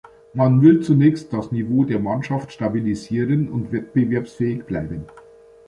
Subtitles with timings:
[0.33, 5.05] Man will zunächst das Niveau der Mannschaft stabilisieren und wettbewerbsfähig bleiben.